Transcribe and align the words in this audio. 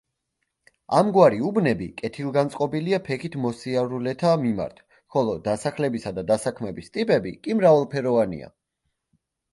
ამგვარი 0.99 1.41
უბნები 1.49 1.89
კეთილგანწყობილია 2.01 2.99
ფეხით 3.09 3.37
მოსიარულეთა 3.43 4.31
მიმართ, 4.47 4.81
ხოლო 5.17 5.37
დასახლებისა 5.51 6.15
და 6.19 6.27
დასაქმების 6.33 6.93
ტიპები 6.97 7.37
კი 7.45 7.59
მრავალფეროვანია. 7.61 8.55